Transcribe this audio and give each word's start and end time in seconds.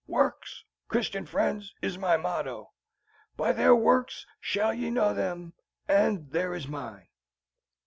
"Works, 0.07 0.63
Christian 0.87 1.27
friends, 1.27 1.75
is 1.79 1.95
my 1.95 2.17
motto. 2.17 2.71
By 3.37 3.51
their 3.51 3.75
works 3.75 4.25
shall 4.39 4.73
ye 4.73 4.89
know 4.89 5.13
them, 5.13 5.53
and 5.87 6.31
there 6.31 6.55
is 6.55 6.67
mine." 6.67 7.09